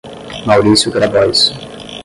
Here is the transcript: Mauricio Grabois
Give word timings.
Mauricio 0.47 0.89
Grabois 0.89 1.53